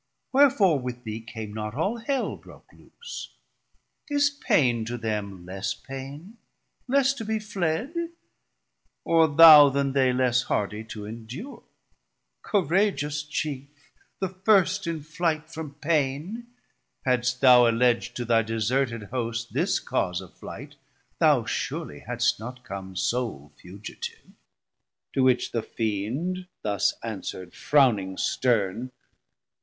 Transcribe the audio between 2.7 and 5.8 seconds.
loose? is pain to them Less